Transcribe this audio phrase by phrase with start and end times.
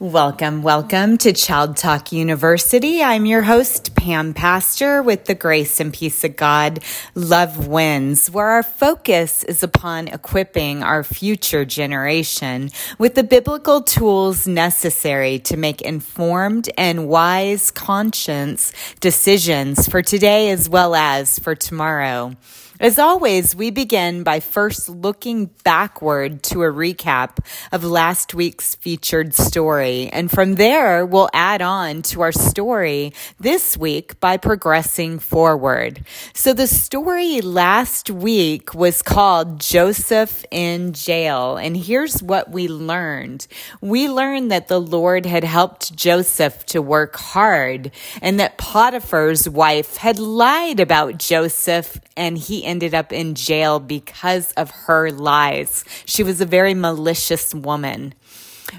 [0.00, 3.02] Welcome, welcome to Child Talk University.
[3.02, 6.82] I'm your host, Pam Pastor, with the grace and peace of God.
[7.14, 14.46] Love wins, where our focus is upon equipping our future generation with the biblical tools
[14.46, 22.34] necessary to make informed and wise conscience decisions for today as well as for tomorrow.
[22.80, 27.36] As always, we begin by first looking backward to a recap
[27.72, 30.08] of last week's featured story.
[30.10, 36.06] And from there, we'll add on to our story this week by progressing forward.
[36.32, 41.58] So the story last week was called Joseph in Jail.
[41.58, 43.46] And here's what we learned.
[43.82, 47.90] We learned that the Lord had helped Joseph to work hard
[48.22, 54.52] and that Potiphar's wife had lied about Joseph and he ended up in jail because
[54.52, 55.84] of her lies.
[56.06, 58.14] She was a very malicious woman.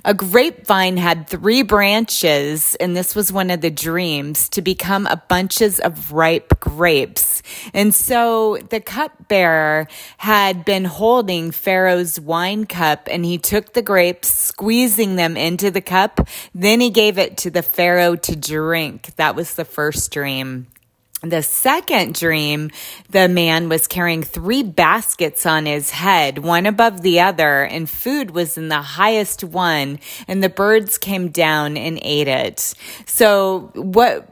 [0.05, 5.21] A grapevine had three branches, and this was one of the dreams to become a
[5.27, 7.43] bunches of ripe grapes.
[7.74, 14.29] And so the cupbearer had been holding Pharaoh's wine cup, and he took the grapes,
[14.29, 16.27] squeezing them into the cup.
[16.55, 19.16] Then he gave it to the Pharaoh to drink.
[19.18, 20.68] That was the first dream.
[21.24, 22.72] The second dream,
[23.12, 28.32] the man was carrying three baskets on his head, one above the other, and food
[28.32, 32.74] was in the highest one, and the birds came down and ate it.
[33.05, 34.28] So what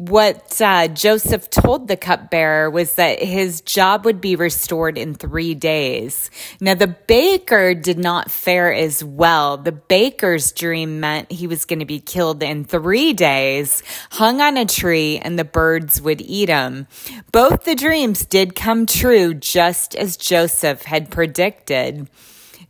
[0.00, 5.54] what uh, Joseph told the cupbearer was that his job would be restored in three
[5.54, 6.30] days.
[6.58, 9.58] Now, the baker did not fare as well.
[9.58, 14.56] The baker's dream meant he was going to be killed in three days, hung on
[14.56, 16.86] a tree, and the birds would eat him.
[17.30, 22.08] Both the dreams did come true, just as Joseph had predicted.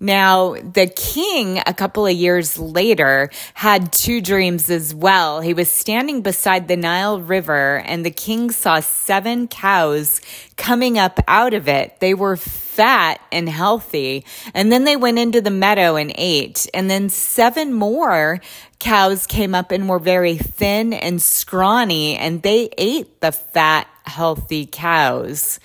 [0.02, 5.42] Now, the king, a couple of years later, had two dreams as well.
[5.42, 10.22] He was standing beside the Nile River, and the king saw seven cows
[10.56, 12.00] coming up out of it.
[12.00, 14.24] They were fat and healthy.
[14.54, 16.66] And then they went into the meadow and ate.
[16.72, 18.40] And then seven more
[18.78, 24.64] cows came up and were very thin and scrawny, and they ate the fat, healthy
[24.64, 25.60] cows.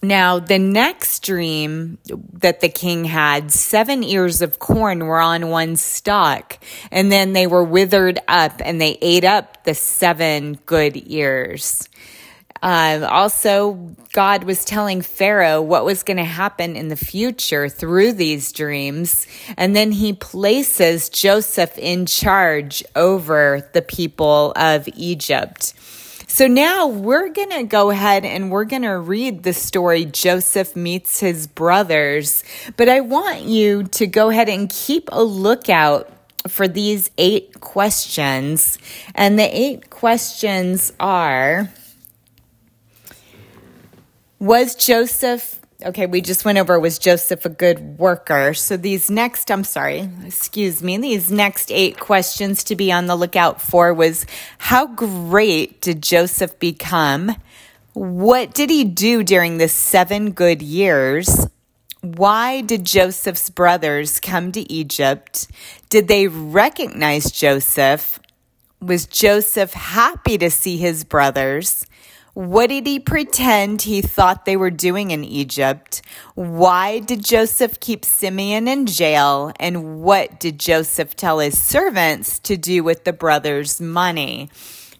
[0.00, 1.98] Now, the next dream
[2.34, 6.58] that the king had, seven ears of corn were on one stalk,
[6.92, 11.88] and then they were withered up and they ate up the seven good ears.
[12.62, 13.74] Uh, also,
[14.12, 19.26] God was telling Pharaoh what was going to happen in the future through these dreams.
[19.56, 25.74] And then he places Joseph in charge over the people of Egypt.
[26.30, 30.76] So now we're going to go ahead and we're going to read the story Joseph
[30.76, 32.44] meets his brothers.
[32.76, 36.12] But I want you to go ahead and keep a lookout
[36.46, 38.78] for these eight questions.
[39.14, 41.70] And the eight questions are
[44.38, 48.52] Was Joseph Okay, we just went over was Joseph a good worker?
[48.52, 53.14] So these next, I'm sorry, excuse me, these next eight questions to be on the
[53.14, 54.26] lookout for was
[54.58, 57.36] how great did Joseph become?
[57.92, 61.46] What did he do during the seven good years?
[62.00, 65.46] Why did Joseph's brothers come to Egypt?
[65.90, 68.18] Did they recognize Joseph?
[68.80, 71.86] Was Joseph happy to see his brothers?
[72.38, 76.02] What did he pretend he thought they were doing in Egypt?
[76.36, 79.50] Why did Joseph keep Simeon in jail?
[79.58, 84.50] And what did Joseph tell his servants to do with the brothers' money?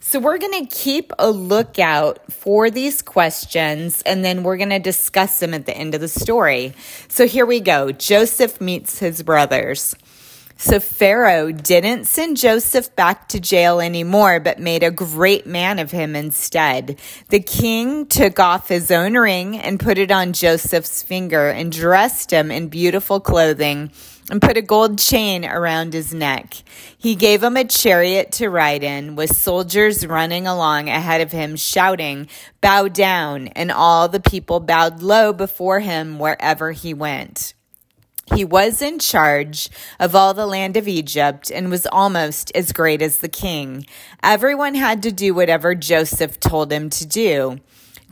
[0.00, 4.80] So, we're going to keep a lookout for these questions and then we're going to
[4.80, 6.72] discuss them at the end of the story.
[7.06, 9.94] So, here we go Joseph meets his brothers.
[10.60, 15.92] So Pharaoh didn't send Joseph back to jail anymore, but made a great man of
[15.92, 16.98] him instead.
[17.28, 22.32] The king took off his own ring and put it on Joseph's finger and dressed
[22.32, 23.92] him in beautiful clothing
[24.32, 26.54] and put a gold chain around his neck.
[26.98, 31.54] He gave him a chariot to ride in, with soldiers running along ahead of him,
[31.54, 32.26] shouting,
[32.60, 33.46] Bow down!
[33.48, 37.54] And all the people bowed low before him wherever he went.
[38.34, 43.02] He was in charge of all the land of Egypt and was almost as great
[43.02, 43.86] as the king.
[44.22, 47.60] Everyone had to do whatever Joseph told him to do.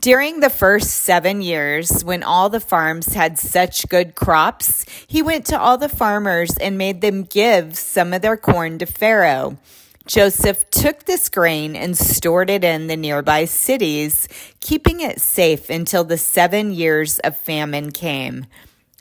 [0.01, 5.47] During the first seven years, when all the farms had such good crops, he went
[5.47, 9.59] to all the farmers and made them give some of their corn to Pharaoh.
[10.07, 14.29] Joseph took this grain and stored it in the nearby cities,
[14.61, 18.47] keeping it safe until the seven years of famine came.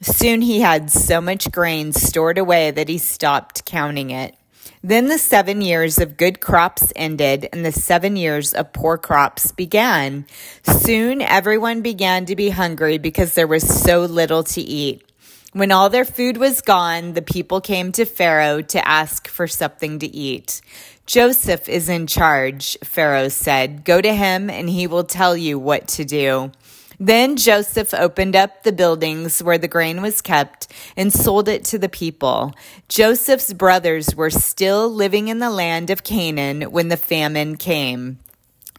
[0.01, 4.35] Soon he had so much grain stored away that he stopped counting it.
[4.83, 9.51] Then the seven years of good crops ended, and the seven years of poor crops
[9.51, 10.25] began.
[10.63, 15.01] Soon everyone began to be hungry because there was so little to eat.
[15.53, 19.99] When all their food was gone, the people came to Pharaoh to ask for something
[19.99, 20.61] to eat.
[21.05, 23.85] Joseph is in charge, Pharaoh said.
[23.85, 26.51] Go to him, and he will tell you what to do.
[26.99, 31.79] Then Joseph opened up the buildings where the grain was kept and sold it to
[31.79, 32.53] the people.
[32.87, 38.19] Joseph's brothers were still living in the land of Canaan when the famine came.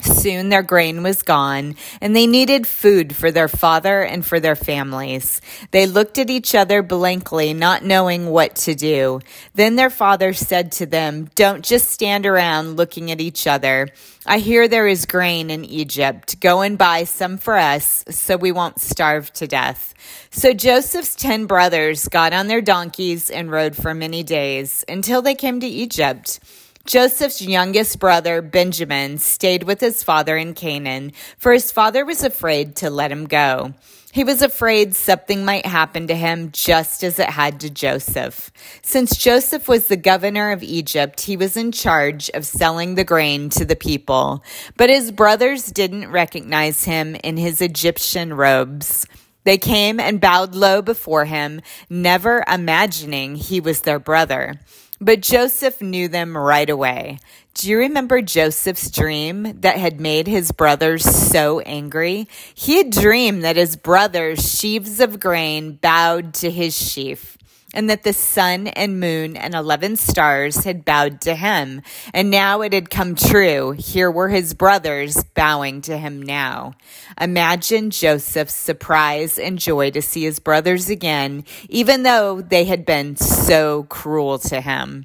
[0.03, 4.55] Soon their grain was gone, and they needed food for their father and for their
[4.55, 5.41] families.
[5.71, 9.21] They looked at each other blankly, not knowing what to do.
[9.55, 13.89] Then their father said to them, Don't just stand around looking at each other.
[14.27, 16.41] I hear there is grain in Egypt.
[16.41, 19.95] Go and buy some for us so we won't starve to death.
[20.31, 25.35] So Joseph's ten brothers got on their donkeys and rode for many days until they
[25.35, 26.41] came to Egypt.
[26.87, 32.77] Joseph's youngest brother, Benjamin, stayed with his father in Canaan, for his father was afraid
[32.77, 33.75] to let him go.
[34.12, 38.50] He was afraid something might happen to him just as it had to Joseph.
[38.81, 43.50] Since Joseph was the governor of Egypt, he was in charge of selling the grain
[43.50, 44.43] to the people.
[44.79, 49.06] But his brothers didn't recognize him in his Egyptian robes.
[49.47, 54.61] They came and bowed low before him, never imagining he was their brother.
[55.01, 57.21] But Joseph knew them right away.
[57.55, 62.27] Do you remember Joseph's dream that had made his brothers so angry?
[62.55, 67.36] He had dreamed that his brothers' sheaves of grain bowed to his sheaf
[67.76, 71.82] and that the sun and moon and 11 stars had bowed to him.
[72.14, 73.73] And now it had come true.
[73.73, 76.73] Here were his brothers bowing to him now.
[77.20, 83.14] Imagine Joseph's surprise and joy to see his brothers again, even though they had been
[83.14, 85.05] so cruel to him.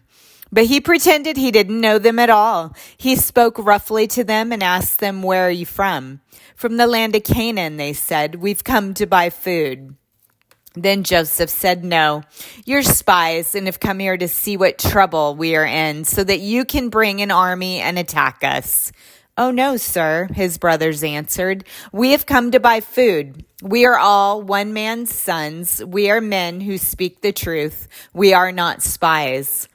[0.49, 2.73] But he pretended he didn't know them at all.
[2.95, 6.21] He spoke roughly to them and asked them, Where are you from?
[6.55, 8.35] From the land of Canaan, they said.
[8.35, 9.95] We've come to buy food.
[10.73, 12.23] Then Joseph said, No,
[12.65, 16.39] you're spies and have come here to see what trouble we are in so that
[16.39, 18.91] you can bring an army and attack us.
[19.37, 21.65] Oh, no, sir, his brothers answered.
[21.91, 23.45] We have come to buy food.
[23.61, 25.83] We are all one man's sons.
[25.83, 27.87] We are men who speak the truth.
[28.13, 29.67] We are not spies.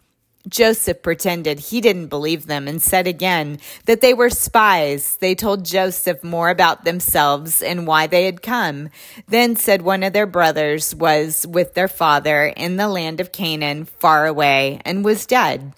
[0.48, 5.16] Joseph pretended he didn't believe them and said again that they were spies.
[5.16, 8.90] They told Joseph more about themselves and why they had come.
[9.28, 13.84] Then said one of their brothers was with their father in the land of Canaan,
[13.84, 15.72] far away, and was dead.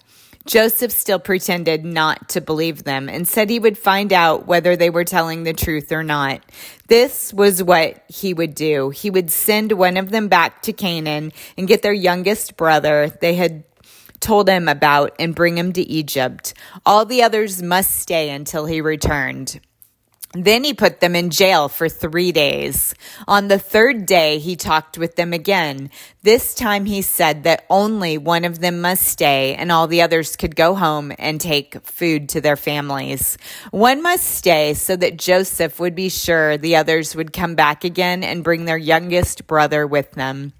[0.45, 4.89] Joseph still pretended not to believe them and said he would find out whether they
[4.89, 6.41] were telling the truth or not.
[6.87, 8.89] This was what he would do.
[8.89, 13.11] He would send one of them back to Canaan and get their youngest brother.
[13.21, 13.63] They had
[14.19, 16.53] told him about and bring him to Egypt.
[16.85, 19.59] All the others must stay until he returned.
[20.33, 22.93] Then he put them in jail for three days.
[23.27, 25.89] On the third day, he talked with them again.
[26.21, 30.35] This time he said that only one of them must stay and all the others
[30.35, 33.39] could go home and take food to their families.
[33.71, 38.23] One must stay so that Joseph would be sure the others would come back again
[38.23, 40.53] and bring their youngest brother with them.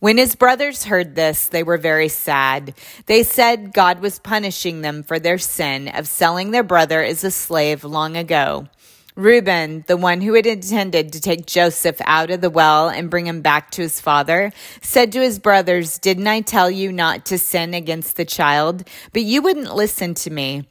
[0.00, 2.74] When his brothers heard this, they were very sad.
[3.06, 7.32] They said God was punishing them for their sin of selling their brother as a
[7.32, 8.68] slave long ago.
[9.16, 13.26] Reuben, the one who had intended to take Joseph out of the well and bring
[13.26, 17.36] him back to his father, said to his brothers, Didn't I tell you not to
[17.36, 18.84] sin against the child?
[19.12, 20.68] But you wouldn't listen to me.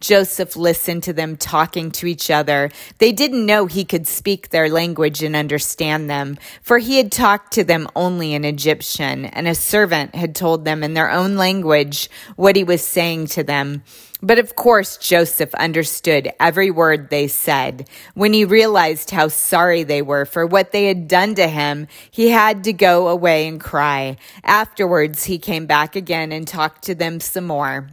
[0.00, 2.70] Joseph listened to them talking to each other.
[2.98, 7.52] They didn't know he could speak their language and understand them, for he had talked
[7.54, 12.08] to them only in Egyptian, and a servant had told them in their own language
[12.36, 13.82] what he was saying to them.
[14.20, 17.88] But of course, Joseph understood every word they said.
[18.14, 22.30] When he realized how sorry they were for what they had done to him, he
[22.30, 24.16] had to go away and cry.
[24.42, 27.90] Afterwards, he came back again and talked to them some more.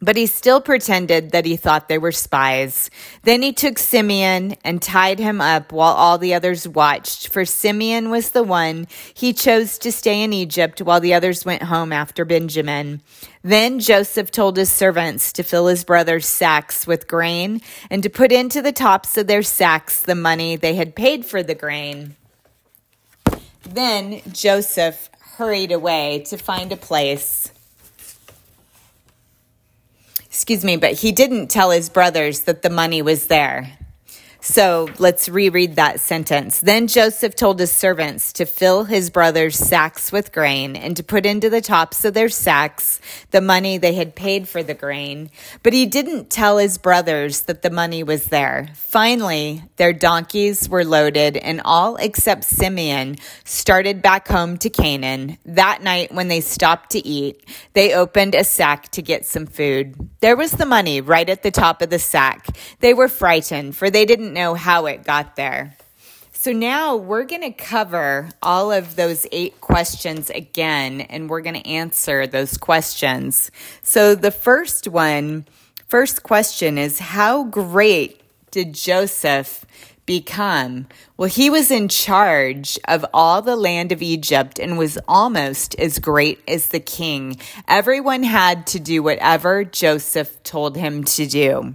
[0.00, 2.90] But he still pretended that he thought they were spies.
[3.22, 8.10] Then he took Simeon and tied him up while all the others watched, for Simeon
[8.10, 12.26] was the one he chose to stay in Egypt while the others went home after
[12.26, 13.00] Benjamin.
[13.42, 18.32] Then Joseph told his servants to fill his brothers' sacks with grain and to put
[18.32, 22.16] into the tops of their sacks the money they had paid for the grain.
[23.62, 27.50] Then Joseph hurried away to find a place
[30.36, 33.72] excuse me, but he didn't tell his brothers that the money was there.
[34.48, 36.60] So let's reread that sentence.
[36.60, 41.26] Then Joseph told his servants to fill his brothers' sacks with grain and to put
[41.26, 43.00] into the tops of their sacks
[43.32, 45.30] the money they had paid for the grain.
[45.64, 48.68] But he didn't tell his brothers that the money was there.
[48.76, 55.38] Finally, their donkeys were loaded, and all except Simeon started back home to Canaan.
[55.44, 59.96] That night, when they stopped to eat, they opened a sack to get some food.
[60.20, 62.46] There was the money right at the top of the sack.
[62.78, 65.76] They were frightened, for they didn't know how it got there.
[66.32, 71.60] So now we're going to cover all of those eight questions again, and we're going
[71.60, 73.50] to answer those questions.
[73.82, 75.46] So the first one,
[75.88, 78.20] first question is How great
[78.52, 79.64] did Joseph
[80.04, 80.86] become?
[81.16, 85.98] Well, he was in charge of all the land of Egypt and was almost as
[85.98, 87.38] great as the king.
[87.66, 91.74] Everyone had to do whatever Joseph told him to do.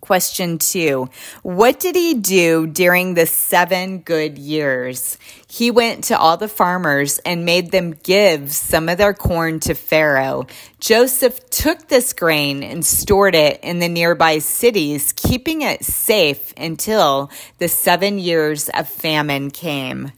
[0.00, 1.08] Question two
[1.42, 5.18] What did he do during the seven good years?
[5.48, 9.74] He went to all the farmers and made them give some of their corn to
[9.74, 10.46] Pharaoh.
[10.80, 17.30] Joseph took this grain and stored it in the nearby cities, keeping it safe until
[17.58, 20.12] the seven years of famine came.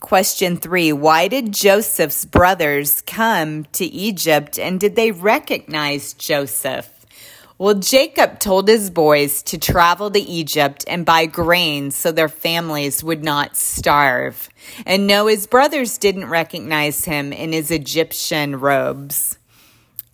[0.00, 6.97] Question three Why did Joseph's brothers come to Egypt and did they recognize Joseph?
[7.60, 13.02] Well, Jacob told his boys to travel to Egypt and buy grain so their families
[13.02, 14.48] would not starve.
[14.86, 19.38] And no, his brothers didn't recognize him in his Egyptian robes.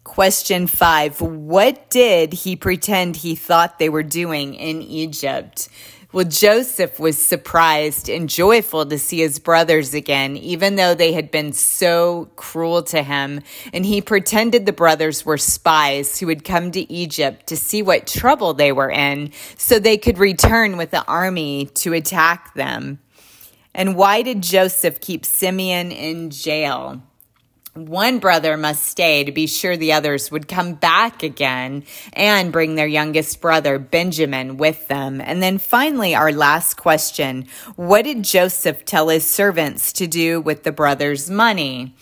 [0.05, 5.69] Question five What did he pretend he thought they were doing in Egypt?
[6.15, 11.33] Well, Joseph was surprised and joyful to see his brothers again, even though they had
[11.33, 13.41] been so cruel to him.
[13.73, 18.07] And he pretended the brothers were spies who had come to Egypt to see what
[18.07, 23.01] trouble they were in so they could return with the army to attack them.
[23.75, 27.03] And why did Joseph keep Simeon in jail?
[27.75, 32.77] One brother must stay to be sure the others would come back again and bring
[32.77, 35.21] their youngest brother, Benjamin, with them.
[35.21, 40.63] And then finally, our last question What did Joseph tell his servants to do with
[40.63, 41.97] the brothers' money?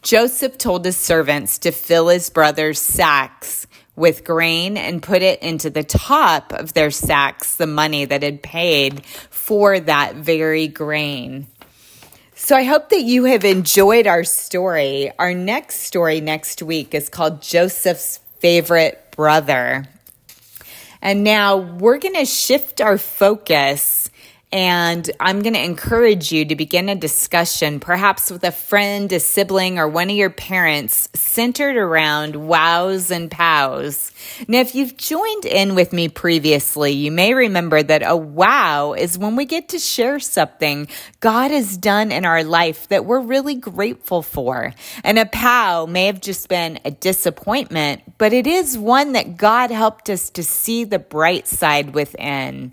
[0.00, 3.66] Joseph told his servants to fill his brothers' sacks
[3.96, 8.42] with grain and put it into the top of their sacks, the money that had
[8.42, 11.48] paid for that very grain.
[12.40, 15.10] So I hope that you have enjoyed our story.
[15.18, 19.86] Our next story next week is called Joseph's Favorite Brother.
[21.02, 24.08] And now we're going to shift our focus
[24.50, 29.20] and I'm going to encourage you to begin a discussion, perhaps with a friend, a
[29.20, 34.10] sibling, or one of your parents, centered around wows and pows.
[34.48, 39.18] Now, if you've joined in with me previously, you may remember that a wow is
[39.18, 40.88] when we get to share something
[41.20, 44.72] God has done in our life that we're really grateful for.
[45.04, 49.70] And a pow may have just been a disappointment, but it is one that God
[49.70, 52.72] helped us to see the bright side within.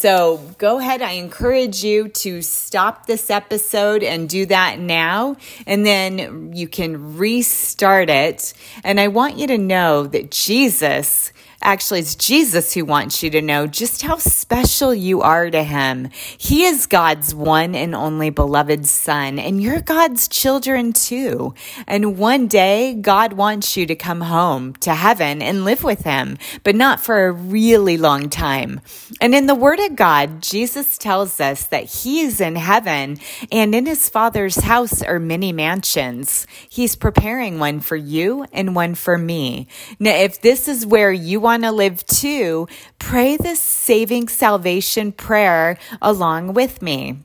[0.00, 1.02] So go ahead.
[1.02, 5.36] I encourage you to stop this episode and do that now.
[5.66, 8.54] And then you can restart it.
[8.82, 13.42] And I want you to know that Jesus Actually, it's Jesus who wants you to
[13.42, 16.08] know just how special you are to him.
[16.38, 21.54] He is God's one and only beloved son, and you're God's children too.
[21.86, 26.38] And one day, God wants you to come home to heaven and live with him,
[26.64, 28.80] but not for a really long time.
[29.20, 33.18] And in the word of God, Jesus tells us that he is in heaven
[33.52, 36.46] and in his father's house are many mansions.
[36.70, 39.68] He's preparing one for you and one for me.
[39.98, 42.68] Now, if this is where you want want to live too,
[43.00, 47.16] pray this saving salvation prayer along with me.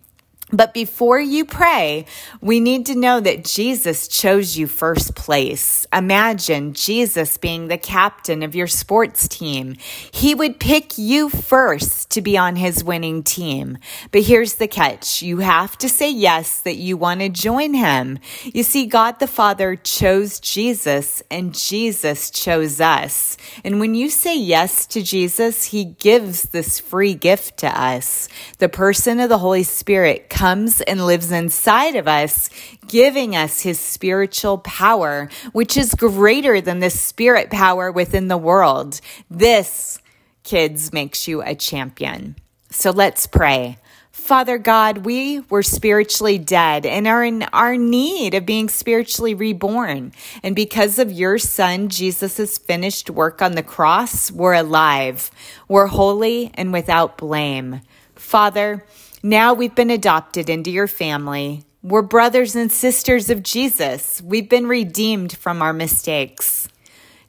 [0.55, 2.05] But before you pray,
[2.39, 5.85] we need to know that Jesus chose you first place.
[5.91, 9.75] Imagine Jesus being the captain of your sports team.
[10.13, 13.77] He would pick you first to be on his winning team.
[14.11, 15.21] But here's the catch.
[15.21, 18.19] You have to say yes that you want to join him.
[18.43, 23.35] You see, God the Father chose Jesus and Jesus chose us.
[23.65, 28.29] And when you say yes to Jesus, he gives this free gift to us.
[28.59, 32.49] The person of the Holy Spirit comes and lives inside of us,
[32.87, 39.01] giving us his spiritual power, which is greater than the spirit power within the world.
[39.29, 39.99] This,
[40.43, 42.35] kids, makes you a champion.
[42.69, 43.77] So let's pray.
[44.11, 50.13] Father God, we were spiritually dead and are in our need of being spiritually reborn.
[50.41, 55.29] And because of your son, Jesus' finished work on the cross, we're alive.
[55.67, 57.81] We're holy and without blame.
[58.15, 58.83] Father,
[59.25, 61.63] now we've been adopted into your family.
[61.81, 64.21] We're brothers and sisters of Jesus.
[64.21, 66.67] We've been redeemed from our mistakes.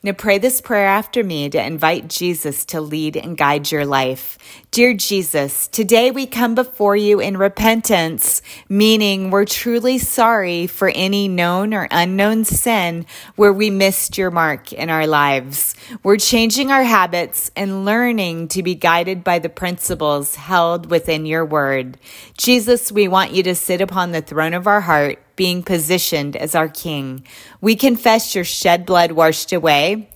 [0.07, 4.39] Now pray this prayer after me to invite Jesus to lead and guide your life.
[4.71, 11.27] Dear Jesus, today we come before you in repentance, meaning we're truly sorry for any
[11.27, 15.75] known or unknown sin where we missed your mark in our lives.
[16.05, 21.45] We're changing our habits and learning to be guided by the principles held within your
[21.45, 21.99] word.
[22.39, 26.55] Jesus, we want you to sit upon the throne of our heart being positioned as
[26.55, 27.25] our King.
[27.61, 30.09] We confess your shed blood washed away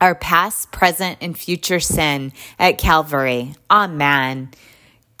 [0.00, 3.54] our past, present, and future sin at Calvary.
[3.70, 4.50] Amen.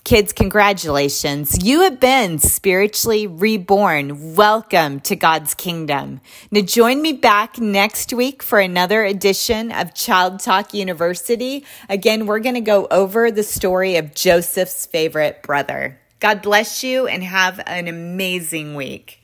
[0.02, 1.62] Kids, congratulations.
[1.62, 4.34] You have been spiritually reborn.
[4.34, 6.22] Welcome to God's kingdom.
[6.50, 11.66] Now join me back next week for another edition of Child Talk University.
[11.90, 16.00] Again, we're going to go over the story of Joseph's favorite brother.
[16.18, 19.19] God bless you and have an amazing week.